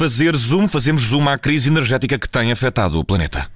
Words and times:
fazer 0.00 0.34
zoom, 0.34 0.66
fazemos 0.66 1.02
zoom 1.02 1.28
à 1.28 1.36
crise 1.36 1.68
energética 1.68 2.18
que 2.18 2.26
tem 2.26 2.50
afetado 2.50 2.98
o 2.98 3.04
planeta. 3.04 3.50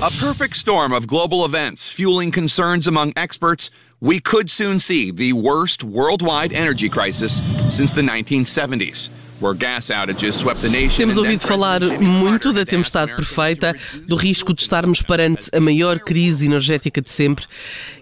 A 0.00 0.10
perfect 0.20 0.56
storm 0.56 0.92
of 0.92 1.08
global 1.08 1.44
events 1.44 1.90
fueling 1.90 2.30
concerns 2.30 2.86
among 2.86 3.12
experts, 3.16 3.72
we 4.00 4.20
could 4.20 4.48
soon 4.48 4.78
see 4.78 5.10
the 5.10 5.32
worst 5.32 5.82
worldwide 5.82 6.52
energy 6.52 6.88
crisis 6.88 7.42
since 7.68 7.92
the 7.92 8.02
1970s. 8.02 9.10
Temos 10.96 11.16
ouvido 11.16 11.40
falar 11.40 11.80
muito 12.00 12.52
da 12.52 12.66
tempestade 12.66 13.14
perfeita, 13.14 13.74
do 14.06 14.16
risco 14.16 14.52
de 14.52 14.62
estarmos 14.62 15.00
perante 15.00 15.48
a 15.54 15.60
maior 15.60 16.00
crise 16.00 16.46
energética 16.46 17.00
de 17.00 17.08
sempre 17.08 17.46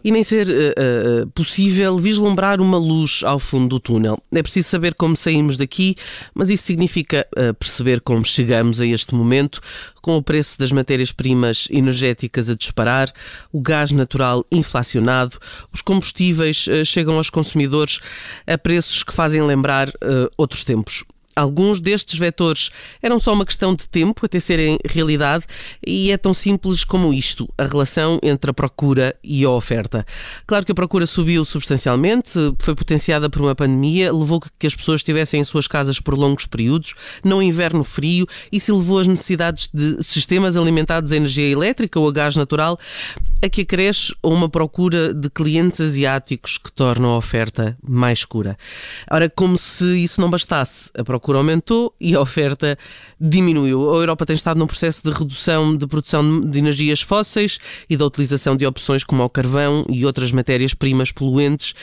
e 0.03 0.11
nem 0.11 0.25
ser 0.25 0.49
uh, 0.49 1.23
uh, 1.23 1.27
possível 1.33 1.99
vislumbrar 1.99 2.61
uma 2.61 2.79
luz 2.79 3.21
ao 3.23 3.39
fundo 3.39 3.69
do 3.69 3.81
túnel. 3.81 4.19
É 4.33 4.43
preciso 4.43 4.69
saber 4.69 4.95
como 4.95 5.17
saímos 5.17 5.59
daqui, 5.59 5.95
mas 6.35 6.49
isso 6.49 6.65
significa 6.65 7.27
uh, 7.37 7.53
perceber 7.55 8.01
como 8.01 8.25
chegamos 8.25 8.81
a 8.81 8.87
este 8.87 9.15
momento, 9.15 9.61
com 10.01 10.17
o 10.17 10.23
preço 10.23 10.59
das 10.59 10.73
matérias-primas 10.73 11.69
energéticas 11.71 12.49
a 12.49 12.55
disparar, 12.55 13.13
o 13.53 13.61
gás 13.61 13.91
natural 13.91 14.47
inflacionado, 14.51 15.39
os 15.73 15.83
combustíveis 15.83 16.67
chegam 16.85 17.17
aos 17.17 17.29
consumidores 17.29 17.99
a 18.47 18.57
preços 18.57 19.03
que 19.03 19.13
fazem 19.13 19.43
lembrar 19.43 19.91
outros 20.39 20.63
tempos. 20.63 21.05
Alguns 21.37 21.83
destes 21.83 22.19
vetores 22.19 22.71
eram 23.03 23.21
só 23.21 23.35
uma 23.35 23.45
questão 23.45 23.75
de 23.75 23.87
tempo 23.87 24.25
até 24.25 24.41
serem 24.41 24.79
realidade 24.89 25.45
e 25.87 26.11
é 26.11 26.17
tão 26.17 26.33
simples 26.33 26.83
como 26.83 27.13
isto, 27.13 27.47
a 27.59 27.65
relação 27.65 28.19
entre 28.23 28.51
a 28.51 28.55
procura 28.55 29.15
e 29.23 29.45
a 29.45 29.51
oferta. 29.51 30.07
Claro 30.47 30.65
que 30.65 30.73
a 30.73 30.75
procura 30.75 31.05
subiu 31.05 31.45
substancialmente, 31.45 32.33
foi 32.59 32.75
potenciada 32.75 33.29
por 33.29 33.43
uma 33.43 33.55
pandemia, 33.55 34.11
levou 34.11 34.41
que 34.59 34.67
as 34.67 34.75
pessoas 34.75 35.01
estivessem 35.01 35.41
em 35.41 35.45
suas 35.45 35.69
casas 35.69 36.01
por 36.01 36.15
longos 36.15 36.47
períodos, 36.47 36.95
não 37.23 37.43
inverno 37.43 37.85
frio, 37.85 38.27
e 38.51 38.59
se 38.59 38.73
levou 38.73 39.01
as 39.01 39.07
necessidades 39.07 39.69
de 39.73 40.03
sistemas 40.03 40.57
alimentados 40.57 41.13
a 41.13 41.17
energia 41.17 41.51
elétrica 41.51 42.01
ou 42.01 42.09
a 42.09 42.13
gás 42.13 42.35
natural 42.35 42.79
a 43.43 43.49
que 43.51 43.61
acresce 43.61 44.15
uma 44.23 44.49
procura 44.49 45.13
de 45.13 45.29
clientes 45.29 45.81
asiáticos 45.81 46.57
que 46.57 46.73
tornam 46.73 47.11
a 47.11 47.19
oferta 47.19 47.77
mais 47.87 48.21
escura. 48.21 48.57
Ora, 49.11 49.29
como 49.29 49.59
se 49.59 50.03
isso 50.03 50.21
não 50.21 50.31
bastasse, 50.31 50.91
a 50.97 51.05
procura 51.05 51.26
procura 51.27 51.39
aumentou 51.39 51.93
e 52.01 52.15
a 52.15 52.21
oferta 52.21 52.79
diminuiu. 53.21 53.93
A 53.93 53.97
Europa 53.97 54.25
tem 54.25 54.37
estado 54.37 54.59
num 54.59 54.67
processo 54.67 55.03
de 55.03 55.11
redução 55.11 55.77
de 55.77 55.85
produção 55.85 56.41
de 56.41 56.59
energias 56.59 57.01
fósseis 57.01 57.59
e 57.91 57.97
da 57.97 58.07
utilização 58.07 58.57
de 58.57 58.65
opções 58.65 59.03
como 59.03 59.25
o 59.25 59.29
carvão 59.29 59.85
e 59.89 60.07
outras 60.07 60.31
matérias-primas 60.31 61.11
poluentes. 61.11 61.75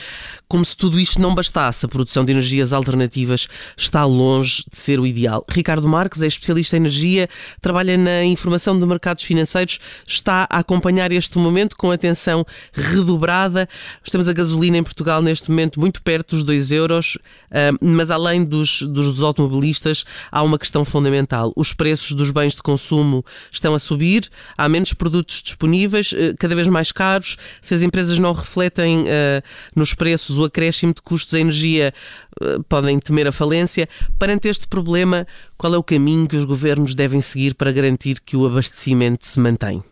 Como 0.54 0.64
se 0.64 0.76
tudo 0.76 1.00
isto 1.00 1.20
não 1.20 1.34
bastasse, 1.34 1.84
a 1.84 1.88
produção 1.88 2.24
de 2.24 2.30
energias 2.30 2.72
alternativas 2.72 3.48
está 3.76 4.04
longe 4.04 4.62
de 4.70 4.76
ser 4.76 5.00
o 5.00 5.06
ideal. 5.06 5.44
Ricardo 5.50 5.88
Marques 5.88 6.22
é 6.22 6.28
especialista 6.28 6.76
em 6.76 6.78
energia, 6.78 7.28
trabalha 7.60 7.98
na 7.98 8.24
informação 8.24 8.78
de 8.78 8.86
mercados 8.86 9.24
financeiros, 9.24 9.80
está 10.06 10.46
a 10.48 10.60
acompanhar 10.60 11.10
este 11.10 11.38
momento 11.38 11.76
com 11.76 11.90
atenção 11.90 12.46
redobrada. 12.72 13.68
Temos 14.08 14.28
a 14.28 14.32
gasolina 14.32 14.78
em 14.78 14.84
Portugal 14.84 15.20
neste 15.20 15.50
momento 15.50 15.80
muito 15.80 16.00
perto 16.00 16.36
dos 16.36 16.44
2 16.44 16.70
euros, 16.70 17.18
ah, 17.50 17.76
mas 17.80 18.12
além 18.12 18.44
dos, 18.44 18.82
dos 18.82 19.20
automobilistas, 19.24 20.04
há 20.30 20.40
uma 20.40 20.56
questão 20.56 20.84
fundamental. 20.84 21.52
Os 21.56 21.72
preços 21.72 22.12
dos 22.12 22.30
bens 22.30 22.54
de 22.54 22.62
consumo 22.62 23.24
estão 23.50 23.74
a 23.74 23.80
subir, 23.80 24.30
há 24.56 24.68
menos 24.68 24.92
produtos 24.92 25.42
disponíveis, 25.42 26.14
eh, 26.16 26.32
cada 26.38 26.54
vez 26.54 26.68
mais 26.68 26.92
caros. 26.92 27.36
Se 27.60 27.74
as 27.74 27.82
empresas 27.82 28.20
não 28.20 28.32
refletem 28.32 29.02
uh, 29.02 29.42
nos 29.74 29.94
preços 29.94 30.38
o 30.38 30.43
acréscimo 30.44 30.94
de 30.94 31.02
custos 31.02 31.32
da 31.32 31.40
energia, 31.40 31.92
uh, 32.40 32.62
podem 32.64 32.98
temer 32.98 33.26
a 33.26 33.32
falência. 33.32 33.88
Perante 34.18 34.48
este 34.48 34.66
problema, 34.68 35.26
qual 35.56 35.74
é 35.74 35.78
o 35.78 35.82
caminho 35.82 36.28
que 36.28 36.36
os 36.36 36.44
governos 36.44 36.94
devem 36.94 37.20
seguir 37.20 37.54
para 37.54 37.72
garantir 37.72 38.20
que 38.20 38.36
o 38.36 38.46
abastecimento 38.46 39.26
se 39.26 39.40
mantém? 39.40 39.82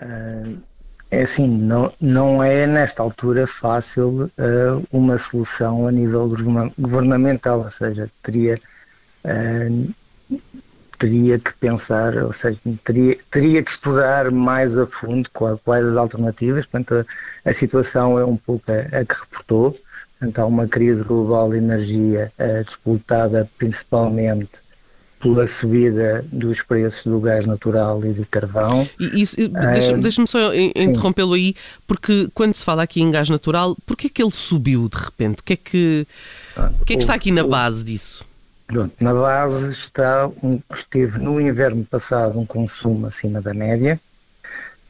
Uh 0.00 0.74
é 1.14 1.22
assim, 1.22 1.46
não, 1.46 1.92
não 2.00 2.42
é 2.42 2.66
nesta 2.66 3.02
altura 3.02 3.46
fácil 3.46 4.30
uh, 4.38 4.86
uma 4.90 5.16
solução 5.16 5.86
a 5.86 5.92
nível 5.92 6.28
governamental, 6.78 7.60
ou 7.60 7.70
seja, 7.70 8.10
teria, 8.22 8.58
uh, 9.24 9.94
teria 11.04 11.38
que 11.38 11.52
pensar, 11.60 12.16
ou 12.16 12.32
seja, 12.32 12.58
teria, 12.82 13.18
teria 13.30 13.62
que 13.62 13.70
estudar 13.70 14.30
mais 14.30 14.78
a 14.78 14.86
fundo 14.86 15.28
quais 15.30 15.86
as 15.86 15.96
alternativas, 15.98 16.64
portanto 16.64 17.06
a, 17.44 17.50
a 17.50 17.52
situação 17.52 18.18
é 18.18 18.24
um 18.24 18.38
pouco 18.38 18.64
a, 18.72 19.00
a 19.00 19.04
que 19.04 19.14
reportou, 19.14 19.78
portanto 20.18 20.38
há 20.38 20.46
uma 20.46 20.66
crise 20.66 21.04
global 21.04 21.50
de 21.50 21.58
energia 21.58 22.32
uh, 22.38 22.64
disputada 22.64 23.46
principalmente 23.58 24.64
pela 25.20 25.46
subida 25.46 26.24
dos 26.32 26.62
preços 26.62 27.04
do 27.04 27.20
gás 27.20 27.44
natural 27.44 28.02
e 28.02 28.14
do 28.14 28.24
carvão. 28.24 28.88
E, 28.98 29.22
e 29.22 29.48
deixa-me 29.48 30.00
deixa 30.00 30.26
só 30.26 30.54
interrompê-lo 30.54 31.34
aí, 31.34 31.54
porque 31.86 32.30
quando 32.32 32.54
se 32.54 32.64
fala 32.64 32.82
aqui 32.82 33.02
em 33.02 33.10
gás 33.10 33.28
natural, 33.28 33.76
porquê 33.84 34.06
é 34.06 34.10
que 34.10 34.22
ele 34.22 34.32
subiu 34.32 34.88
de 34.88 34.96
repente? 34.96 35.40
O 35.40 35.42
que 35.42 35.52
é 35.52 35.56
que, 35.56 36.06
o 36.80 36.84
que, 36.86 36.94
é 36.94 36.96
que 36.96 37.02
está 37.02 37.14
aqui 37.14 37.30
na 37.30 37.44
base 37.46 37.84
disso? 37.84 38.24
Pronto, 38.66 38.94
na 39.00 39.12
base 39.12 39.70
está 39.70 40.26
um, 40.42 40.60
esteve 40.72 41.18
no 41.18 41.40
inverno 41.40 41.84
passado 41.84 42.38
um 42.38 42.46
consumo 42.46 43.06
acima 43.06 43.40
da 43.40 43.52
média, 43.52 44.00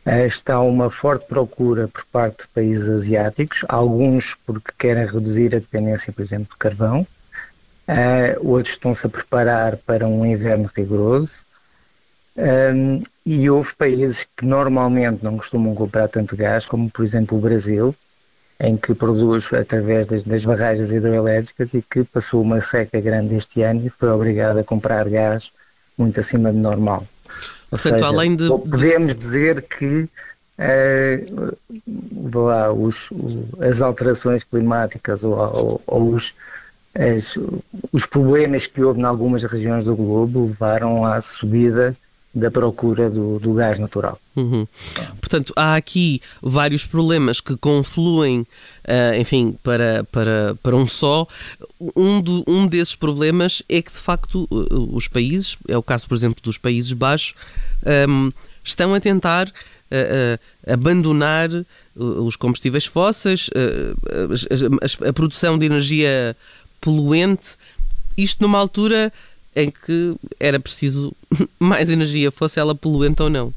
eh, 0.06 0.26
está 0.26 0.60
uma 0.60 0.90
forte 0.90 1.26
procura 1.26 1.88
por 1.88 2.04
parte 2.06 2.42
de 2.42 2.48
países 2.48 2.88
asiáticos, 2.88 3.64
alguns 3.68 4.34
porque 4.46 4.70
querem 4.78 5.06
reduzir 5.06 5.54
a 5.54 5.58
dependência, 5.58 6.12
por 6.12 6.22
exemplo, 6.22 6.48
do 6.50 6.56
carvão, 6.56 7.06
uh, 7.88 8.48
outros 8.48 8.74
estão-se 8.74 9.06
a 9.06 9.10
preparar 9.10 9.76
para 9.78 10.06
um 10.06 10.24
inverno 10.24 10.70
rigoroso. 10.74 11.44
Um, 12.36 13.02
e 13.24 13.48
houve 13.48 13.74
países 13.76 14.26
que 14.36 14.44
normalmente 14.44 15.22
não 15.22 15.36
costumam 15.36 15.74
comprar 15.74 16.08
tanto 16.08 16.36
gás, 16.36 16.66
como 16.66 16.90
por 16.90 17.04
exemplo 17.04 17.38
o 17.38 17.40
Brasil, 17.40 17.94
em 18.60 18.76
que 18.76 18.94
produz 18.94 19.52
através 19.52 20.06
das, 20.06 20.24
das 20.24 20.44
barragens 20.44 20.90
hidroelétricas 20.90 21.74
e 21.74 21.82
que 21.82 22.04
passou 22.04 22.42
uma 22.42 22.60
seca 22.60 23.00
grande 23.00 23.34
este 23.34 23.62
ano 23.62 23.84
e 23.84 23.90
foi 23.90 24.10
obrigado 24.10 24.58
a 24.58 24.64
comprar 24.64 25.08
gás 25.08 25.52
muito 25.98 26.18
acima 26.20 26.52
do 26.52 26.58
normal. 26.58 27.04
Portanto, 27.70 27.94
seja, 27.94 28.06
além 28.06 28.36
de. 28.36 28.46
Podemos 28.48 29.14
dizer 29.16 29.62
que 29.62 30.08
uh, 30.58 32.38
lá, 32.38 32.72
os, 32.72 33.10
as 33.60 33.80
alterações 33.80 34.44
climáticas 34.44 35.24
ou, 35.24 35.32
ou, 35.32 35.82
ou 35.86 36.14
os, 36.14 36.34
as, 36.94 37.36
os 37.92 38.06
problemas 38.06 38.66
que 38.66 38.82
houve 38.82 39.00
em 39.00 39.04
algumas 39.04 39.42
regiões 39.42 39.86
do 39.86 39.96
globo 39.96 40.46
levaram 40.46 41.04
à 41.04 41.20
subida 41.20 41.96
da 42.34 42.50
procura 42.50 43.08
do, 43.08 43.38
do 43.38 43.54
gás 43.54 43.78
natural. 43.78 44.18
Uhum. 44.34 44.66
Portanto, 45.20 45.52
há 45.54 45.76
aqui 45.76 46.20
vários 46.42 46.84
problemas 46.84 47.40
que 47.40 47.56
confluem, 47.56 48.40
uh, 48.40 49.14
enfim, 49.16 49.56
para, 49.62 50.04
para, 50.10 50.56
para 50.60 50.74
um 50.74 50.86
só. 50.86 51.28
Um, 51.94 52.20
do, 52.20 52.42
um 52.46 52.66
desses 52.66 52.96
problemas 52.96 53.62
é 53.68 53.80
que, 53.80 53.92
de 53.92 53.98
facto, 53.98 54.48
os 54.50 55.06
países, 55.06 55.56
é 55.68 55.78
o 55.78 55.82
caso, 55.82 56.08
por 56.08 56.16
exemplo, 56.16 56.42
dos 56.42 56.58
Países 56.58 56.92
Baixos, 56.92 57.34
um, 57.86 57.90
ehm, 57.90 58.30
estão 58.64 58.94
a 58.94 59.00
tentar 59.00 59.48
uh, 59.48 60.72
abandonar 60.72 61.50
os 61.94 62.34
combustíveis 62.34 62.84
fósseis, 62.84 63.48
a, 63.54 65.08
a 65.08 65.12
produção 65.12 65.56
de 65.56 65.66
energia 65.66 66.36
poluente, 66.80 67.56
isto 68.16 68.42
numa 68.42 68.58
altura 68.58 69.12
em 69.54 69.70
que 69.70 70.16
era 70.38 70.58
preciso 70.58 71.12
mais 71.58 71.90
energia, 71.90 72.30
fosse 72.30 72.58
ela 72.58 72.74
poluente 72.74 73.22
ou 73.22 73.30
não. 73.30 73.52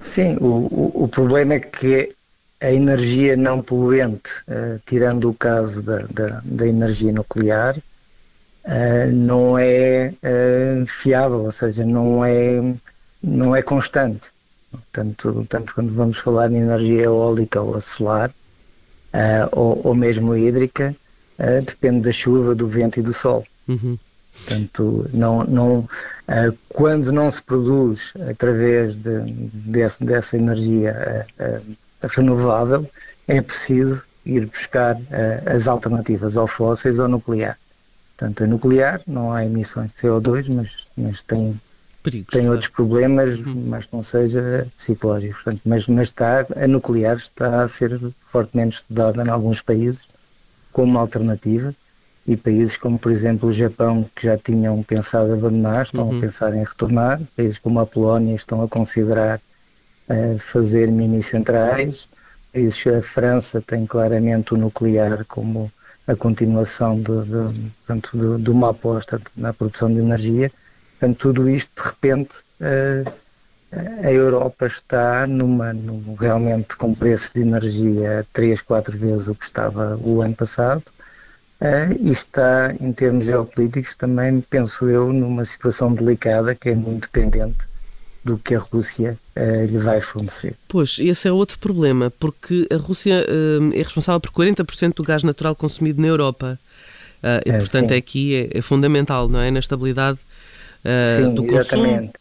Sim, 0.00 0.36
o, 0.40 0.46
o, 0.46 1.04
o 1.04 1.08
problema 1.08 1.54
é 1.54 1.60
que 1.60 2.14
a 2.60 2.70
energia 2.70 3.36
não 3.36 3.62
poluente, 3.62 4.30
uh, 4.48 4.80
tirando 4.86 5.30
o 5.30 5.34
caso 5.34 5.82
da, 5.82 5.98
da, 6.10 6.42
da 6.44 6.66
energia 6.66 7.10
nuclear, 7.10 7.76
uh, 7.78 9.12
não 9.12 9.58
é 9.58 10.12
uh, 10.22 10.86
fiável, 10.86 11.44
ou 11.44 11.52
seja, 11.52 11.84
não 11.84 12.24
é, 12.24 12.74
não 13.22 13.56
é 13.56 13.62
constante. 13.62 14.30
Tanto, 14.92 15.44
tanto 15.48 15.74
quando 15.74 15.92
vamos 15.94 16.18
falar 16.18 16.52
em 16.52 16.58
energia 16.58 17.04
eólica 17.04 17.60
ou 17.60 17.80
solar, 17.80 18.32
ou, 19.50 19.80
ou 19.82 19.94
mesmo 19.96 20.36
hídrica, 20.36 20.94
depende 21.66 22.02
da 22.02 22.12
chuva, 22.12 22.54
do 22.54 22.68
vento 22.68 23.00
e 23.00 23.02
do 23.02 23.12
sol. 23.12 23.44
Uhum. 23.66 23.98
Portanto, 24.34 25.08
não, 25.12 25.44
não, 25.44 25.78
uh, 25.80 26.56
quando 26.68 27.12
não 27.12 27.30
se 27.30 27.42
produz 27.42 28.14
através 28.28 28.96
de, 28.96 29.20
desse, 29.52 30.04
dessa 30.04 30.36
energia 30.36 31.26
uh, 31.38 31.76
renovável, 32.08 32.88
é 33.28 33.40
preciso 33.42 34.02
ir 34.24 34.46
buscar 34.46 34.96
as 35.46 35.66
alternativas 35.66 36.36
ao 36.36 36.46
fósseis 36.46 36.98
ou 36.98 37.08
nuclear. 37.08 37.56
Portanto, 38.16 38.44
a 38.44 38.46
nuclear 38.46 39.00
não 39.06 39.32
há 39.32 39.46
emissões 39.46 39.92
de 39.92 39.98
CO2, 39.98 40.52
mas, 40.54 40.86
mas 40.96 41.22
tem 41.22 41.58
Perigos, 42.02 42.32
tem 42.32 42.48
outros 42.48 42.68
problemas, 42.68 43.40
uhum. 43.40 43.64
mas 43.66 43.88
não 43.92 44.02
seja 44.02 44.66
psicológico. 44.76 45.34
Portanto, 45.34 45.60
mas, 45.64 45.86
mas 45.86 46.08
está, 46.08 46.46
a 46.56 46.66
nuclear 46.66 47.16
está 47.16 47.62
a 47.62 47.68
ser 47.68 48.00
fortemente 48.30 48.76
estudada 48.76 49.22
em 49.22 49.28
alguns 49.28 49.60
países 49.60 50.06
como 50.72 50.98
alternativa 50.98 51.74
e 52.26 52.36
países 52.36 52.76
como, 52.76 52.98
por 52.98 53.10
exemplo, 53.10 53.48
o 53.48 53.52
Japão, 53.52 54.08
que 54.14 54.26
já 54.26 54.36
tinham 54.36 54.82
pensado 54.82 55.32
abandonar, 55.32 55.82
estão 55.82 56.08
uhum. 56.08 56.18
a 56.18 56.20
pensar 56.20 56.54
em 56.54 56.62
retornar, 56.62 57.20
países 57.36 57.58
como 57.58 57.80
a 57.80 57.86
Polónia 57.86 58.34
estão 58.34 58.62
a 58.62 58.68
considerar 58.68 59.40
uh, 60.08 60.38
fazer 60.38 60.90
mini 60.90 61.22
centrais, 61.22 62.08
países 62.52 62.86
a 62.86 63.00
França 63.00 63.60
tem 63.60 63.86
claramente 63.86 64.54
o 64.54 64.56
nuclear 64.56 65.24
como 65.26 65.70
a 66.06 66.14
continuação 66.16 66.96
de, 66.96 67.22
de, 67.24 67.70
portanto, 67.78 68.10
de, 68.14 68.42
de 68.42 68.50
uma 68.50 68.70
aposta 68.70 69.20
na 69.36 69.52
produção 69.52 69.92
de 69.92 70.00
energia. 70.00 70.50
Portanto, 70.98 71.18
tudo 71.18 71.48
isto, 71.48 71.82
de 71.82 71.88
repente, 71.88 72.38
uh, 72.60 73.12
a 74.02 74.12
Europa 74.12 74.66
está 74.66 75.26
numa, 75.26 75.72
num, 75.72 76.14
realmente 76.14 76.76
com 76.76 76.92
preço 76.92 77.32
de 77.34 77.40
energia 77.40 78.26
três, 78.32 78.60
quatro 78.60 78.96
vezes 78.98 79.28
o 79.28 79.34
que 79.34 79.44
estava 79.44 79.96
o 80.02 80.20
ano 80.20 80.34
passado. 80.34 80.82
Uh, 81.60 81.92
e 82.00 82.10
está, 82.10 82.74
em 82.80 82.90
termos 82.92 83.26
geopolíticos, 83.26 83.94
também, 83.94 84.40
penso 84.40 84.88
eu, 84.88 85.12
numa 85.12 85.44
situação 85.44 85.92
delicada 85.92 86.54
que 86.54 86.70
é 86.70 86.74
muito 86.74 87.02
dependente 87.02 87.70
do 88.24 88.38
que 88.38 88.54
a 88.54 88.58
Rússia 88.58 89.18
uh, 89.36 89.64
lhe 89.66 89.78
vai 89.78 90.00
fornecer. 90.00 90.54
Pois, 90.68 90.98
esse 90.98 91.28
é 91.28 91.32
outro 91.32 91.58
problema, 91.58 92.10
porque 92.18 92.66
a 92.72 92.76
Rússia 92.76 93.24
uh, 93.28 93.74
é 93.74 93.78
responsável 93.78 94.20
por 94.20 94.30
40% 94.30 94.94
do 94.94 95.02
gás 95.02 95.22
natural 95.22 95.54
consumido 95.54 96.00
na 96.00 96.08
Europa. 96.08 96.58
Uh, 97.22 97.48
e, 97.48 97.52
portanto, 97.58 97.92
aqui 97.92 98.50
é, 98.52 98.58
é, 98.58 98.62
fundamental, 98.62 99.28
não 99.28 99.40
é? 99.40 99.50
Na 99.50 99.60
estabilidade 99.60 100.18
sim, 101.16 101.34
do 101.34 101.44
exatamente. 101.44 102.12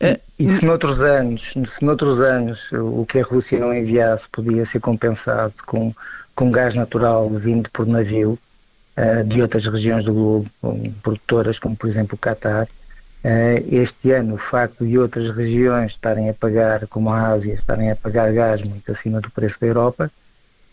consumo. 0.00 0.20
E 0.38 0.48
se 0.48 0.64
noutros 0.64 1.00
anos, 1.00 1.52
se 1.52 1.84
noutros 1.84 2.20
anos 2.20 2.70
o 2.72 3.06
que 3.06 3.18
a 3.18 3.22
Rússia 3.22 3.58
não 3.58 3.74
enviasse 3.74 4.28
podia 4.28 4.64
ser 4.66 4.80
compensado 4.80 5.54
com, 5.64 5.94
com 6.34 6.50
gás 6.50 6.74
natural 6.74 7.30
vindo 7.30 7.70
por 7.70 7.86
navio 7.86 8.38
de 9.26 9.42
outras 9.42 9.66
regiões 9.66 10.04
do 10.04 10.14
globo, 10.14 10.50
produtoras 11.02 11.58
como 11.58 11.76
por 11.76 11.86
exemplo 11.86 12.14
o 12.14 12.18
Qatar, 12.18 12.66
eh, 13.28 13.64
este 13.72 14.12
ano, 14.12 14.34
o 14.34 14.38
facto 14.38 14.86
de 14.86 14.96
outras 14.96 15.30
regiões 15.30 15.92
estarem 15.92 16.30
a 16.30 16.34
pagar, 16.34 16.86
como 16.86 17.10
a 17.10 17.30
Ásia, 17.30 17.54
estarem 17.54 17.90
a 17.90 17.96
pagar 17.96 18.32
gás 18.32 18.62
muito 18.62 18.92
acima 18.92 19.20
do 19.20 19.28
preço 19.32 19.60
da 19.60 19.66
Europa, 19.66 20.08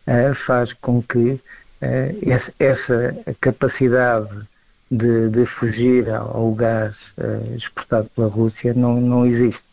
eh, 0.06 0.36
faz 0.36 0.72
com 0.72 1.02
que 1.02 1.42
eh, 1.82 2.14
essa 2.60 3.16
capacidade 3.42 4.48
de, 4.92 5.30
de 5.30 5.46
fugir 5.46 6.08
ao 6.12 6.54
gás 6.54 7.16
exportado 7.58 8.08
pela 8.16 8.28
Rússia 8.28 8.72
não, 8.76 9.02
não 9.02 9.26
existe. 9.26 9.66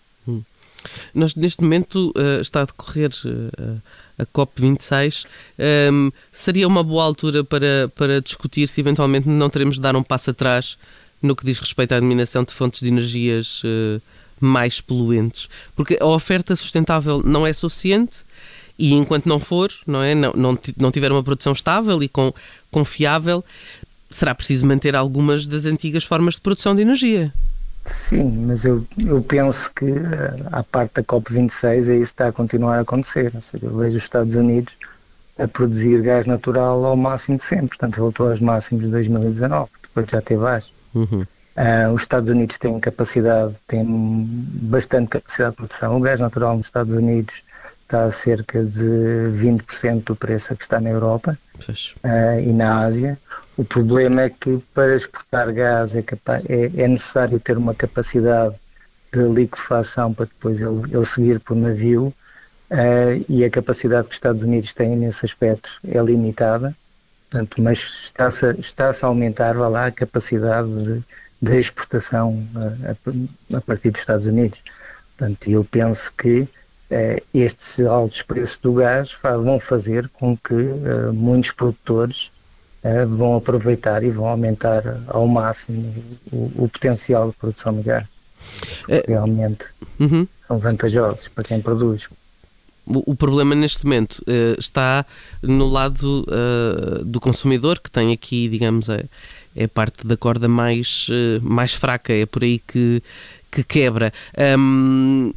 Nós, 1.15 1.35
neste 1.35 1.63
momento, 1.63 2.13
está 2.41 2.63
a 2.63 2.65
decorrer 2.65 3.11
a 4.21 4.27
COP26. 4.27 5.27
Um, 5.93 6.11
seria 6.31 6.67
uma 6.67 6.83
boa 6.83 7.05
altura 7.05 7.43
para, 7.43 7.91
para 7.95 8.21
discutir 8.21 8.69
se 8.69 8.81
eventualmente 8.81 9.29
não 9.29 9.49
teremos 9.49 9.77
de 9.77 9.81
dar 9.81 9.97
um 9.97 10.03
passo 10.03 10.31
atrás 10.31 10.77
no 11.23 11.35
que 11.35 11.45
diz 11.45 11.59
respeito 11.59 11.93
à 11.93 11.97
eliminação 11.97 12.45
de 12.45 12.53
fontes 12.53 12.81
de 12.81 12.89
energias 12.89 13.63
uh, 13.65 14.01
mais 14.41 14.81
poluentes. 14.81 15.49
Porque 15.75 15.99
a 16.01 16.07
oferta 16.07 16.57
sustentável 16.57 17.23
não 17.25 17.47
é 17.47 17.53
suficiente 17.53 18.19
e 18.79 18.95
enquanto 18.95 19.27
não 19.27 19.39
for, 19.39 19.71
não, 19.87 20.03
é, 20.03 20.15
não, 20.15 20.33
não, 20.33 20.59
não 20.79 20.91
tiver 20.91 21.13
uma 21.13 21.23
produção 21.23 21.53
estável 21.53 22.03
e 22.03 22.09
com, 22.09 22.33
confiável, 22.71 23.45
será 24.09 24.35
preciso 24.35 24.65
manter 24.67 24.97
algumas 24.97 25.47
das 25.47 25.67
antigas 25.67 26.05
formas 26.05 26.35
de 26.35 26.41
produção 26.41 26.75
de 26.75 26.83
energia. 26.83 27.33
Sim, 27.85 28.47
mas 28.47 28.65
eu, 28.65 28.87
eu 28.99 29.23
penso 29.23 29.73
que 29.73 29.87
a 30.53 30.61
eh, 30.61 30.65
parte 30.71 30.95
da 30.95 31.03
COP26 31.03 31.65
é 31.67 31.77
isso 31.77 31.89
que 31.89 32.03
está 32.03 32.29
a 32.29 32.33
continuar 32.33 32.79
a 32.79 32.81
acontecer. 32.81 33.33
Ou 33.35 33.41
seja, 33.41 33.67
eu 33.67 33.77
vejo 33.77 33.97
os 33.97 34.03
Estados 34.03 34.37
Unidos 34.37 34.75
a 35.39 35.49
produzir 35.49 36.03
gás 36.03 36.27
natural 36.27 36.85
ao 36.85 36.97
máximo 36.97 37.39
de 37.39 37.45
sempre, 37.45 37.69
portanto 37.69 37.99
voltou 37.99 38.29
aos 38.29 38.41
máximos 38.41 38.85
de 38.85 38.91
2019, 38.91 39.71
depois 39.83 40.07
já 40.11 40.21
teve 40.21 40.43
baixo. 40.43 40.73
Uhum. 40.95 41.27
Uh, 41.57 41.93
os 41.93 42.03
Estados 42.03 42.29
Unidos 42.29 42.59
têm 42.59 42.79
capacidade, 42.79 43.55
têm 43.67 43.85
bastante 43.87 45.09
capacidade 45.09 45.51
de 45.53 45.57
produção. 45.57 45.97
O 45.97 46.01
gás 46.01 46.21
natural 46.21 46.57
nos 46.57 46.67
Estados 46.67 46.95
Unidos 46.95 47.43
está 47.83 48.05
a 48.05 48.13
cerca 48.13 48.63
de 48.63 48.85
20% 48.85 50.05
do 50.05 50.17
preço 50.17 50.55
que 50.55 50.63
está 50.63 50.81
na 50.81 50.91
Europa 50.91 51.37
uh, 51.59 52.41
e 52.41 52.53
na 52.53 52.85
Ásia. 52.85 53.19
O 53.61 53.65
problema 53.65 54.23
é 54.23 54.31
que 54.31 54.57
para 54.73 54.97
exportar 54.97 55.53
gás 55.53 55.95
é, 55.95 55.99
é, 56.49 56.83
é 56.83 56.89
necessário 56.89 57.39
ter 57.39 57.59
uma 57.59 57.75
capacidade 57.75 58.55
de 59.13 59.21
liquefação 59.21 60.15
para 60.15 60.25
depois 60.25 60.63
ele, 60.63 60.81
ele 60.91 61.05
seguir 61.05 61.41
por 61.41 61.55
navio 61.55 62.07
uh, 62.71 63.25
e 63.29 63.45
a 63.45 63.51
capacidade 63.51 64.09
que 64.09 64.13
os 64.13 64.17
Estados 64.17 64.43
Unidos 64.43 64.73
têm 64.73 64.97
nesse 64.97 65.27
aspecto 65.27 65.79
é 65.87 66.01
limitada. 66.01 66.75
Portanto, 67.29 67.61
mas 67.61 67.81
está-se 68.05 68.47
está 68.59 68.93
a 68.93 69.07
aumentar 69.07 69.53
vá 69.53 69.69
lá, 69.69 69.87
a 69.89 69.93
capacidade 69.93 70.83
de, 70.83 71.03
de 71.43 71.59
exportação 71.59 72.43
a, 72.57 72.93
a, 72.93 73.59
a, 73.59 73.61
partir 73.61 73.91
dos 73.91 74.01
Estados 74.01 74.27
Unidos. 74.27 74.63
Portanto, 75.19 75.51
eu 75.51 75.63
penso 75.65 76.11
que 76.15 76.49
eh, 76.91 77.23
estes 77.35 77.79
altos 77.81 78.23
preços 78.23 78.57
do 78.57 78.73
gás 78.73 79.13
vão 79.23 79.61
fazer 79.61 80.09
com 80.09 80.35
que 80.35 80.55
eh, 80.55 81.13
muitos 81.13 81.53
produtores 81.53 82.33
eh, 82.35 82.40
vão 83.09 83.37
aproveitar 83.37 84.03
e 84.03 84.11
vão 84.11 84.27
aumentar 84.27 85.03
ao 85.07 85.27
máximo 85.27 85.95
o, 86.33 86.65
o 86.65 86.69
potencial 86.69 87.31
de 87.31 87.37
produção 87.37 87.75
de 87.77 87.83
gás. 87.83 88.07
É. 88.89 89.05
Realmente 89.07 89.67
uhum. 89.99 90.27
são 90.47 90.59
vantajosos 90.59 91.29
para 91.29 91.45
quem 91.45 91.61
produz. 91.61 92.09
O, 92.87 93.15
problema 93.15 93.55
neste 93.55 93.85
momento 93.85 94.19
uh, 94.21 94.59
está 94.59 95.07
no 95.41 95.69
lado 95.69 96.27
uh, 96.27 97.05
do 97.05 97.21
consumidor, 97.21 97.79
que 97.79 97.91
tem 97.91 98.13
aqui, 98.13 98.49
digamos, 98.49 98.91
a, 98.91 99.01
é 99.55 99.65
a 99.65 99.69
parte 99.69 100.05
da 100.05 100.17
corda 100.17 100.49
mais, 100.49 101.07
uh, 101.09 101.41
mais 101.41 101.73
fraca. 101.73 102.13
É 102.13 102.27
por 102.27 102.43
aí 102.43 102.59
que, 102.59 103.01
que 103.51 103.65
quebra. 103.65 104.13
Um, 104.59 105.33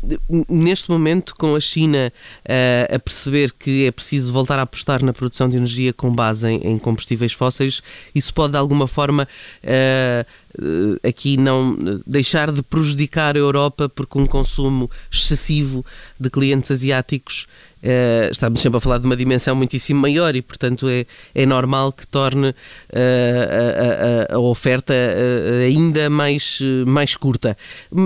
neste 0.48 0.89
momento, 0.89 1.36
com 1.36 1.56
a 1.56 1.60
China 1.60 2.13
uh, 2.45 2.95
a 2.95 3.00
perceber 3.00 3.51
que 3.51 3.86
é 3.86 3.92
preciso 3.92 4.31
voltar 4.31 4.60
a 4.60 4.63
apostar 4.63 5.04
na 5.04 5.13
produção 5.13 5.50
de 5.50 5.57
energia 5.57 5.92
com 5.92 6.13
base 6.13 6.48
em, 6.48 6.57
em 6.68 6.77
combustíveis 6.77 7.33
fósseis, 7.33 7.81
isso 8.13 8.33
pode 8.33 8.51
de 8.51 8.57
alguma 8.57 8.88
forma 8.88 9.27
uh, 9.63 11.00
aqui 11.07 11.36
não 11.38 11.75
deixar 12.06 12.51
de 12.51 12.62
prejudicar 12.62 13.36
a 13.36 13.39
Europa 13.39 13.89
porque 13.89 14.19
um 14.19 14.27
consumo 14.27 14.89
excessivo 15.12 15.84
de 16.20 16.29
clientes 16.29 16.70
asiáticos 16.70 17.48
Uh, 17.84 18.32
estamos 18.32 18.62
sempre 18.62 18.78
a 18.78 18.80
falar 18.80 18.98
de 18.98 19.06
uma 19.06 19.16
dimensão 19.18 19.54
muitíssimo 19.54 20.00
maior 20.00 20.34
e, 20.38 20.42
portanto, 20.42 20.88
é, 20.88 21.06
é 21.36 21.46
normal 21.46 21.92
que 21.92 22.08
torne 22.08 22.52
uh, 22.52 22.56
a, 24.30 24.34
a, 24.34 24.36
a, 24.38 24.40
oferta 24.40 24.94
uh, 24.94 25.66
ainda 25.66 26.10
mais, 26.10 26.62
mais 26.88 27.18
curta. 27.18 27.58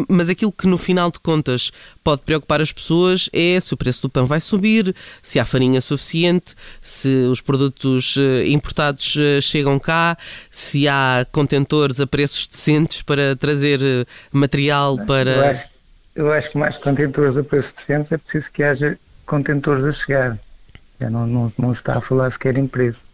Mas 0.10 0.30
aquilo 0.30 0.52
que, 0.52 0.66
no 0.66 0.80
final 0.80 1.12
de 1.12 1.20
contas, 1.20 1.72
pode 2.04 2.24
preocupar 2.24 2.60
as 2.60 2.72
pessoas 2.72 3.30
é 3.32 3.60
se 3.60 3.72
o 3.72 3.78
preço 3.78 4.02
do 4.02 4.10
pão 4.10 4.26
vai 4.26 4.40
subir, 4.40 4.96
se 5.22 5.40
há 5.40 5.46
farinha 5.46 5.80
suficiente, 5.80 6.56
se 6.82 7.28
os 7.30 7.40
produtos 7.40 8.16
importados 8.48 9.16
chegam 9.42 9.78
cá, 9.78 10.18
se 10.50 10.88
há 10.88 11.24
contentores 11.32 12.00
a 12.00 12.08
preços 12.08 12.48
decentes 12.48 13.04
para 13.04 13.36
trazer 13.36 13.80
material 14.32 14.98
para. 15.06 15.32
Eu 15.32 15.46
acho, 15.46 15.68
eu 16.16 16.32
acho 16.32 16.52
que 16.52 16.58
mais 16.58 16.78
contentores 16.78 17.38
a 17.38 17.44
preços 17.44 17.74
decentes 17.74 18.12
é 18.12 18.18
preciso 18.18 18.52
que 18.52 18.64
haja 18.64 18.98
contentores 19.28 19.86
a 19.86 19.92
chegar. 19.92 20.40
Já 21.00 21.10
não, 21.10 21.28
não, 21.28 21.52
não 21.58 21.74
se 21.74 21.82
está 21.82 21.98
a 21.98 22.02
falar 22.02 22.32
sequer 22.32 22.58
em 22.58 22.68
preço. 22.68 23.06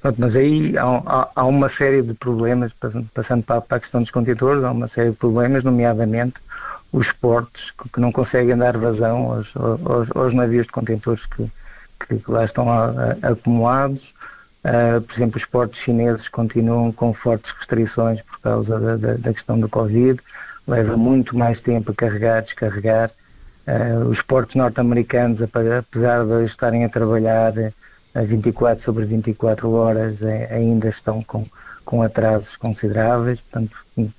Pronto, 0.00 0.20
mas 0.20 0.36
aí 0.36 0.76
há, 0.78 0.84
há, 0.84 1.28
há, 1.34 1.44
uma 1.44 1.68
série 1.68 2.02
de 2.02 2.14
problemas, 2.14 2.72
passando 2.72 3.42
para, 3.42 3.60
para, 3.60 3.76
a 3.76 3.80
questão 3.80 4.00
dos 4.00 4.10
contentores, 4.10 4.62
há 4.62 4.70
uma 4.70 4.86
série 4.86 5.10
de 5.10 5.16
problemas, 5.16 5.64
nomeadamente 5.64 6.40
os 6.92 7.12
portos 7.12 7.72
que, 7.72 7.88
que 7.88 8.00
não 8.00 8.12
conseguem 8.12 8.56
dar 8.56 8.76
vazão 8.76 9.32
aos, 9.32 9.54
aos, 9.56 10.10
aos 10.14 10.34
navios 10.34 10.66
de 10.66 10.72
contentores 10.72 11.26
que, 11.26 11.50
que, 12.06 12.30
lá 12.30 12.44
estão 12.44 12.70
a, 12.70 12.86
a, 13.22 13.30
acumulados. 13.30 14.14
Uh, 14.64 15.00
por 15.00 15.14
exemplo, 15.14 15.36
os 15.36 15.44
portos 15.44 15.78
chineses 15.78 16.28
continuam 16.28 16.92
com 16.92 17.12
fortes 17.12 17.52
restrições 17.52 18.20
por 18.22 18.38
causa 18.40 18.78
da, 18.78 18.96
da, 18.96 19.14
da 19.14 19.32
questão 19.32 19.58
do 19.58 19.68
Covid, 19.68 20.20
leva 20.66 20.96
muito 20.96 21.36
mais 21.36 21.60
tempo 21.60 21.92
a 21.92 21.94
carregar, 21.94 22.42
descarregar. 22.42 23.10
Uh, 23.68 24.08
os 24.08 24.22
portos 24.22 24.54
norte-americanos, 24.54 25.42
apesar 25.42 26.24
de 26.24 26.44
estarem 26.44 26.86
a 26.86 26.88
trabalhar 26.88 27.52
a 28.14 28.22
24 28.22 28.82
sobre 28.82 29.04
24 29.04 29.70
horas, 29.70 30.22
é, 30.22 30.48
ainda 30.50 30.88
estão 30.88 31.22
com, 31.22 31.44
com 31.84 32.02
atrasos 32.02 32.56
consideráveis. 32.56 33.42
Portanto, 33.42 33.76
em, 33.96 34.10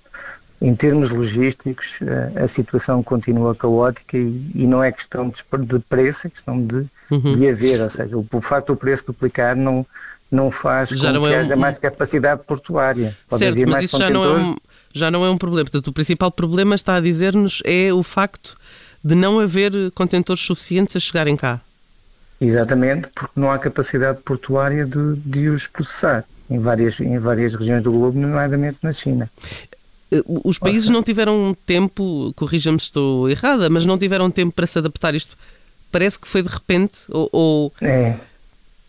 em 0.61 0.75
termos 0.75 1.09
logísticos, 1.09 1.99
a 2.35 2.47
situação 2.47 3.01
continua 3.01 3.55
caótica 3.55 4.17
e, 4.17 4.51
e, 4.53 4.67
não 4.67 4.83
é 4.83 4.91
questão 4.91 5.29
de, 5.29 5.79
preço, 5.79 6.27
é 6.27 6.29
questão 6.29 6.63
de, 6.63 6.85
uhum. 7.09 7.35
de 7.35 7.49
haver. 7.49 7.81
Ou 7.81 7.89
seja, 7.89 8.15
o, 8.15 8.25
o 8.31 8.41
facto 8.41 8.67
do 8.67 8.75
preço 8.75 9.07
duplicar 9.07 9.55
não, 9.55 9.83
não 10.31 10.51
faz 10.51 10.89
já 10.89 11.07
com 11.07 11.13
não 11.15 11.23
que 11.23 11.33
é 11.33 11.39
haja 11.39 11.55
mais 11.55 11.79
capacidade 11.79 12.43
portuária. 12.45 13.17
Pode 13.27 13.39
certo, 13.39 13.67
mas 13.67 13.85
isso 13.85 13.97
já 13.97 14.11
não 14.11 14.23
é 14.23 14.37
um 14.37 14.55
já 14.91 15.11
não 15.11 15.25
é 15.25 15.29
um 15.29 15.37
problema. 15.37 15.65
Portanto, 15.65 15.87
o 15.87 15.93
principal 15.93 16.31
problema, 16.31 16.75
está 16.75 16.95
a 16.95 16.99
dizer-nos, 16.99 17.61
é 17.63 17.93
o 17.93 18.03
facto 18.03 18.57
de 19.03 19.15
não 19.15 19.39
haver 19.39 19.71
contentores 19.91 20.43
suficientes 20.43 20.95
a 20.95 20.99
chegarem 20.99 21.35
cá. 21.35 21.61
Exatamente, 22.41 23.09
porque 23.13 23.31
não 23.35 23.51
há 23.51 23.59
capacidade 23.59 24.19
portuária 24.21 24.85
de, 24.85 25.15
de 25.17 25.49
os 25.49 25.67
processar 25.67 26.25
em 26.49 26.57
várias, 26.57 26.99
em 26.99 27.17
várias 27.17 27.53
regiões 27.53 27.83
do 27.83 27.91
globo, 27.91 28.17
nomeadamente 28.17 28.77
na 28.81 28.91
China. 28.91 29.29
Eh, 30.11 30.23
os 30.25 30.57
países 30.57 30.83
Nossa. 30.85 30.93
não 30.93 31.03
tiveram 31.03 31.55
tempo, 31.65 32.33
corrija-me 32.35 32.79
se 32.79 32.85
estou 32.85 33.29
errada, 33.29 33.69
mas 33.69 33.85
não 33.85 33.97
tiveram 33.97 34.31
tempo 34.31 34.53
para 34.53 34.65
se 34.65 34.79
adaptar. 34.79 35.13
Isto 35.13 35.37
parece 35.91 36.17
que 36.17 36.27
foi 36.27 36.41
de 36.41 36.49
repente, 36.49 36.99
ou, 37.09 37.29
ou, 37.31 37.73
é. 37.81 38.15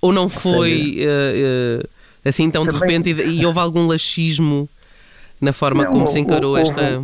ou 0.00 0.12
não 0.12 0.28
foi 0.28 0.98
uh, 1.00 1.84
uh, 1.84 1.88
assim 2.24 2.50
tão 2.50 2.64
Também... 2.64 2.80
de 2.80 2.86
repente 2.86 3.10
e, 3.10 3.40
e, 3.40 3.46
houve 3.46 3.58
algum 3.58 3.86
laxismo 3.86 4.68
na 5.40 5.52
forma 5.52 5.84
não, 5.84 5.92
como 5.92 6.06
se 6.06 6.18
encarou 6.18 6.56
houve, 6.56 6.70
esta. 6.70 7.02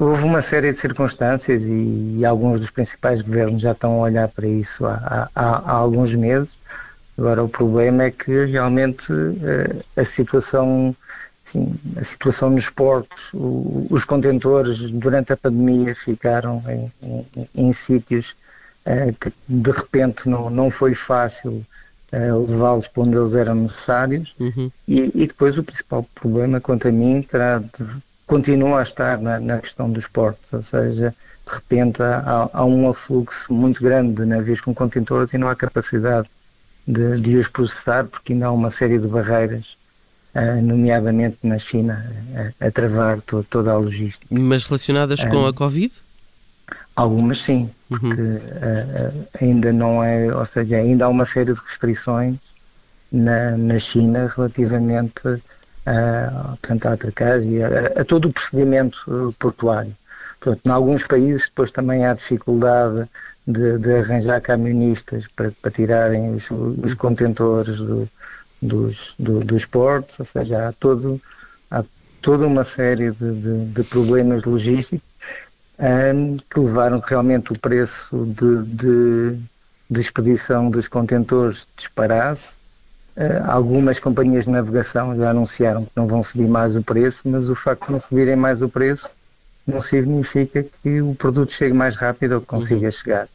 Houve 0.00 0.24
uma 0.24 0.40
série 0.40 0.72
de 0.72 0.78
circunstâncias 0.78 1.64
e, 1.64 2.16
e, 2.18 2.24
alguns 2.24 2.58
dos 2.58 2.70
principais 2.70 3.20
governos 3.20 3.60
já 3.60 3.72
estão 3.72 3.92
a 4.00 4.04
olhar 4.04 4.28
para 4.28 4.48
isso 4.48 4.86
há, 4.86 5.28
há, 5.34 5.56
há 5.58 5.72
alguns 5.72 6.14
meses. 6.14 6.58
Agora, 7.18 7.44
o 7.44 7.48
problema 7.50 8.04
é 8.04 8.10
que 8.10 8.46
realmente 8.46 9.12
uh, 9.12 9.84
a 9.94 10.04
situação. 10.04 10.96
Sim, 11.42 11.74
a 11.96 12.04
situação 12.04 12.48
nos 12.48 12.70
portos, 12.70 13.32
o, 13.34 13.86
os 13.90 14.04
contentores 14.04 14.90
durante 14.90 15.32
a 15.34 15.36
pandemia 15.36 15.94
ficaram 15.94 16.62
em, 16.68 16.92
em, 17.02 17.48
em 17.54 17.72
sítios 17.72 18.36
uh, 18.86 19.12
que 19.20 19.32
de 19.48 19.70
repente 19.70 20.28
não, 20.28 20.48
não 20.48 20.70
foi 20.70 20.94
fácil 20.94 21.66
uh, 22.12 22.46
levá-los 22.48 22.88
para 22.88 23.02
onde 23.02 23.18
eles 23.18 23.34
eram 23.34 23.54
necessários 23.56 24.34
uhum. 24.38 24.70
e, 24.86 25.10
e, 25.14 25.26
depois 25.26 25.58
o 25.58 25.64
principal 25.64 26.06
problema 26.14 26.60
quanto 26.60 26.88
a 26.88 26.92
mim 26.92 27.20
terá 27.22 27.58
de, 27.58 27.84
continua 28.30 28.78
a 28.78 28.82
estar 28.84 29.18
na, 29.18 29.40
na, 29.40 29.58
questão 29.58 29.90
dos 29.90 30.06
portos, 30.06 30.52
ou 30.52 30.62
seja, 30.62 31.12
de 31.44 31.52
repente 31.52 32.00
há, 32.00 32.48
há, 32.52 32.64
um 32.64 32.88
afluxo 32.88 33.52
muito 33.52 33.82
grande 33.82 34.12
de 34.14 34.24
navios 34.24 34.60
com 34.60 34.72
contentores 34.72 35.32
e 35.32 35.38
não 35.38 35.48
há 35.48 35.56
capacidade 35.56 36.28
de, 36.86 37.20
de 37.20 37.36
os 37.38 37.48
processar 37.48 38.04
porque 38.04 38.32
ainda 38.32 38.46
há 38.46 38.52
uma 38.52 38.70
série 38.70 38.98
de 38.98 39.08
barreiras 39.08 39.76
Uh, 40.32 40.62
nomeadamente 40.62 41.38
na 41.42 41.58
China, 41.58 42.06
a, 42.60 42.68
a 42.68 42.70
travar 42.70 43.20
to, 43.22 43.44
toda 43.50 43.72
a 43.72 43.76
logística. 43.76 44.28
Mas 44.30 44.62
relacionadas 44.62 45.24
com 45.24 45.44
a 45.44 45.52
Covid? 45.52 45.92
Algumas 46.94 47.42
sim, 47.42 47.68
porque 47.88 48.06
uhum. 48.06 48.36
uh, 48.36 49.28
ainda 49.40 49.72
não 49.72 50.04
é, 50.04 50.32
ou 50.32 50.46
seja, 50.46 50.76
ainda 50.76 51.06
há 51.06 51.08
uma 51.08 51.26
série 51.26 51.52
de 51.52 51.60
restrições 51.60 52.36
na, 53.10 53.56
na 53.56 53.76
China 53.80 54.32
relativamente 54.36 55.42
a, 55.86 56.56
portanto, 56.60 56.86
à 56.86 56.92
a, 56.92 58.00
a 58.00 58.04
todo 58.04 58.28
o 58.28 58.32
procedimento 58.32 59.34
portuário. 59.38 59.94
Portanto, 60.40 60.66
em 60.66 60.70
alguns 60.70 61.06
países 61.06 61.48
depois 61.48 61.70
também 61.70 62.04
há 62.04 62.14
dificuldade 62.14 63.08
de, 63.46 63.78
de 63.78 63.94
arranjar 63.98 64.40
camionistas 64.40 65.26
para, 65.28 65.52
para 65.60 65.70
tirarem 65.70 66.34
os, 66.34 66.50
os 66.50 66.94
contentores 66.94 67.78
do, 67.78 68.08
dos, 68.60 69.14
do, 69.18 69.40
dos 69.40 69.64
portos, 69.66 70.18
ou 70.18 70.26
seja, 70.26 70.68
há, 70.68 70.72
todo, 70.72 71.20
há 71.70 71.84
toda 72.22 72.46
uma 72.46 72.64
série 72.64 73.10
de, 73.10 73.34
de, 73.34 73.64
de 73.66 73.84
problemas 73.84 74.44
logísticos 74.44 75.08
um, 75.78 76.36
que 76.36 76.60
levaram 76.60 76.98
realmente 77.00 77.52
o 77.52 77.58
preço 77.58 78.26
de, 78.26 78.62
de, 78.64 79.40
de 79.90 80.00
expedição 80.00 80.70
dos 80.70 80.88
contentores 80.88 81.66
disparasse. 81.76 82.59
Uh, 83.20 83.44
algumas 83.46 84.00
companhias 84.00 84.46
de 84.46 84.50
navegação 84.50 85.14
já 85.14 85.28
anunciaram 85.28 85.84
que 85.84 85.90
não 85.94 86.06
vão 86.06 86.22
subir 86.22 86.48
mais 86.48 86.74
o 86.74 86.82
preço, 86.82 87.28
mas 87.28 87.50
o 87.50 87.54
facto 87.54 87.84
de 87.84 87.92
não 87.92 88.00
subirem 88.00 88.34
mais 88.34 88.62
o 88.62 88.68
preço 88.68 89.10
não 89.66 89.82
significa 89.82 90.62
que 90.62 91.02
o 91.02 91.14
produto 91.14 91.52
chegue 91.52 91.74
mais 91.74 91.96
rápido 91.96 92.36
ou 92.36 92.40
que 92.40 92.46
consiga 92.46 92.86
uhum. 92.86 92.90
chegar. 92.90 93.28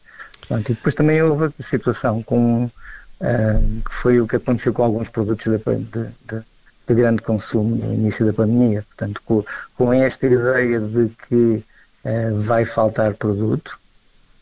Pronto, 0.48 0.72
e 0.72 0.74
depois 0.74 0.92
também 0.92 1.22
houve 1.22 1.44
a 1.44 1.62
situação 1.62 2.20
com 2.20 2.64
uh, 2.64 3.82
que 3.84 3.94
foi 3.94 4.20
o 4.20 4.26
que 4.26 4.34
aconteceu 4.34 4.72
com 4.72 4.82
alguns 4.82 5.08
produtos 5.08 5.46
de, 5.46 5.58
de, 5.58 6.08
de, 6.26 6.42
de 6.88 6.94
grande 6.94 7.22
consumo 7.22 7.76
no 7.76 7.94
início 7.94 8.26
da 8.26 8.32
pandemia. 8.32 8.84
Portanto, 8.88 9.22
com, 9.24 9.44
com 9.76 9.92
esta 9.92 10.26
ideia 10.26 10.80
de 10.80 11.10
que 11.28 11.64
uh, 12.04 12.40
vai 12.40 12.64
faltar 12.64 13.14
produto, 13.14 13.78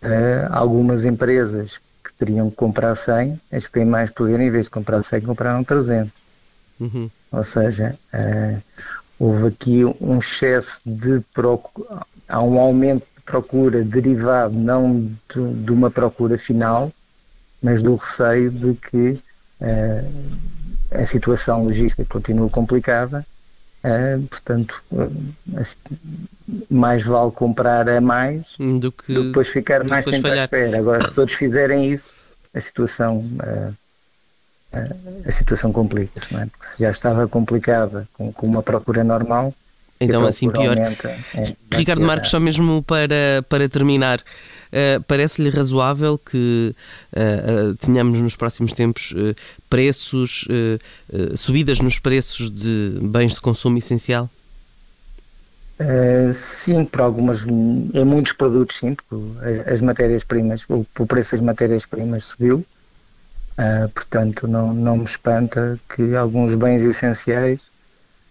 uh, 0.03 0.49
algumas 0.51 1.05
empresas 1.05 1.79
teriam 2.19 2.51
que 2.51 2.57
comprar 2.57 2.95
100, 2.95 3.41
as 3.53 3.67
que 3.67 3.73
têm 3.73 3.85
mais 3.85 4.11
poder, 4.11 4.41
em 4.41 4.51
vez 4.51 4.67
de 4.67 4.71
comprar 4.71 5.03
100, 5.03 5.23
compraram 5.23 5.65
300. 5.65 6.13
Uhum. 6.81 7.11
Ou 7.33 7.45
seja, 7.45 7.97
houve 9.19 9.49
aqui 9.49 9.85
um 10.01 10.19
excesso 10.19 10.81
de 10.85 11.21
procura, 11.33 12.03
há 12.29 12.43
um 12.43 12.59
aumento 12.59 13.05
de 13.17 13.23
procura 13.23 13.83
derivado 13.83 14.55
não 14.55 15.11
de, 15.33 15.55
de 15.65 15.73
uma 15.73 15.91
procura 15.91 16.39
final, 16.39 16.93
mas 17.63 17.83
do 17.83 17.95
receio 17.97 18.51
de 18.51 18.75
que 18.75 19.21
uh, 19.61 20.13
a 20.91 21.07
situação 21.07 21.65
logística 21.65 22.05
continua 22.05 22.49
complicada, 22.51 23.27
uh, 23.85 24.23
portanto, 24.29 24.83
uh, 24.93 25.67
mais 26.71 27.03
vale 27.03 27.31
comprar 27.31 27.89
a 27.89 28.01
mais 28.01 28.57
do 28.59 28.91
que, 28.91 29.13
do 29.13 29.21
que 29.21 29.27
depois 29.29 29.49
ficar 29.49 29.85
do 29.85 29.91
mais 29.91 30.05
tempo 30.05 30.27
à 30.27 30.37
espera. 30.37 30.79
Agora, 30.79 31.07
se 31.07 31.15
todos 31.15 31.35
fizerem 31.35 31.93
isso, 31.93 32.11
a 32.53 32.61
situação 32.61 33.25
a 35.25 35.31
situação 35.31 35.73
complica-se, 35.73 36.33
não 36.33 36.41
é? 36.41 36.47
Porque 36.47 36.67
se 36.67 36.83
já 36.83 36.91
estava 36.91 37.29
complicada 37.29 38.09
com, 38.15 38.33
com 38.33 38.45
uma 38.45 38.61
procura 38.61 39.05
normal, 39.05 39.55
então, 40.01 40.27
assim, 40.27 40.51
pior. 40.51 40.77
É, 40.77 41.55
Ricardo 41.77 42.03
Marques, 42.03 42.31
só 42.31 42.41
mesmo 42.41 42.83
para, 42.83 43.45
para 43.49 43.69
terminar, 43.69 44.21
uh, 44.21 45.03
parece-lhe 45.07 45.51
razoável 45.51 46.19
que 46.19 46.75
uh, 47.13 47.71
uh, 47.71 47.75
tenhamos 47.77 48.19
nos 48.21 48.37
próximos 48.37 48.73
tempos 48.73 49.15
preços, 49.71 50.47
subidas 51.37 51.81
nos 51.81 51.99
preços 51.99 52.51
de 52.51 52.97
bens 53.03 53.35
de 53.35 53.41
consumo 53.41 53.79
essencial? 53.79 54.31
sim, 56.33 56.85
para 56.85 57.05
algumas, 57.05 57.45
em 57.45 58.05
muitos 58.05 58.33
produtos, 58.33 58.79
sim, 58.79 58.95
porque 58.95 59.17
as, 59.45 59.75
as 59.75 59.81
matérias-primas, 59.81 60.65
o, 60.69 60.87
o 60.97 61.07
preço 61.07 61.33
das 61.33 61.41
matérias-primas 61.41 62.25
subiu, 62.27 62.65
portanto, 63.93 64.47
não, 64.47 64.73
não 64.73 64.99
me 64.99 65.05
espanta 65.05 65.79
que 65.95 66.15
alguns 66.15 66.55
bens 66.55 66.83
essenciais 66.83 67.61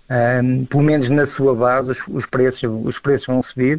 um, 0.10 0.66
pelo 0.66 0.84
menos 0.84 1.10
na 1.10 1.26
sua 1.26 1.56
base, 1.56 1.92
os, 1.92 2.04
os, 2.08 2.26
preços, 2.26 2.64
os 2.84 3.00
preços 3.00 3.28
vão 3.28 3.42
subir. 3.42 3.78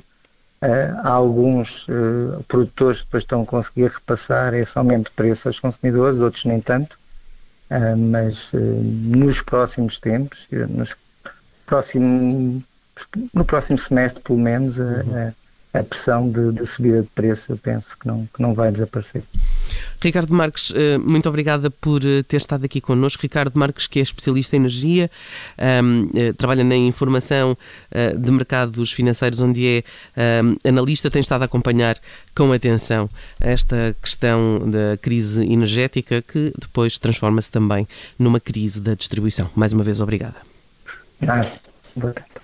Uh, 0.62 0.96
há 1.02 1.10
alguns 1.10 1.86
uh, 1.88 2.42
produtores 2.48 3.00
que 3.00 3.06
depois 3.06 3.22
estão 3.22 3.42
a 3.42 3.46
conseguir 3.46 3.90
repassar 3.90 4.54
esse 4.54 4.78
aumento 4.78 5.10
de 5.10 5.12
preço 5.12 5.48
aos 5.48 5.60
consumidores, 5.60 6.20
outros 6.20 6.44
nem 6.44 6.60
tanto. 6.60 6.98
Uh, 7.70 7.96
mas 7.96 8.52
nos 8.52 9.42
próximos 9.42 9.98
tempos, 9.98 10.48
nos 10.70 10.96
próximo, 11.66 12.62
no 13.32 13.44
próximo 13.44 13.78
semestre, 13.78 14.22
pelo 14.22 14.38
menos, 14.38 14.78
uhum 14.78 15.32
a 15.74 15.82
pressão 15.82 16.30
de, 16.30 16.52
de, 16.52 16.66
subida 16.66 17.02
de 17.02 17.08
preço, 17.08 17.52
eu 17.52 17.58
penso 17.58 17.98
que 17.98 18.06
não, 18.06 18.26
que 18.32 18.40
não 18.40 18.54
vai 18.54 18.70
desaparecer. 18.70 19.24
Ricardo 20.04 20.34
Marques, 20.34 20.72
eh, 20.76 20.98
muito 20.98 21.28
obrigada 21.28 21.70
por 21.70 22.04
eh, 22.04 22.22
ter 22.22 22.36
estado 22.36 22.64
aqui 22.64 22.80
connosco. 22.80 23.22
Ricardo 23.22 23.58
Marques, 23.58 23.86
que 23.86 23.98
é 23.98 24.02
especialista 24.02 24.54
em 24.54 24.60
energia, 24.60 25.10
um, 25.82 26.10
eh, 26.14 26.32
trabalha 26.34 26.62
na 26.62 26.76
informação 26.76 27.56
de 28.18 28.30
mercados 28.30 28.92
financeiros, 28.92 29.40
onde 29.40 29.66
é 29.66 30.42
um, 30.42 30.56
analista, 30.68 31.10
tem 31.10 31.20
estado 31.20 31.42
a 31.42 31.44
acompanhar 31.44 31.96
com 32.34 32.52
atenção 32.52 33.08
esta 33.40 33.96
questão 34.02 34.68
da 34.68 34.96
crise 35.00 35.42
energética, 35.44 36.20
que 36.20 36.52
depois 36.58 36.98
transforma-se 36.98 37.50
também 37.50 37.86
numa 38.18 38.40
crise 38.40 38.80
da 38.80 38.94
distribuição. 38.94 39.48
Mais 39.54 39.72
uma 39.72 39.84
vez, 39.84 40.00
obrigada. 40.00 40.36
Ah, 41.26 41.46
boa 41.96 42.12
tarde. 42.12 42.43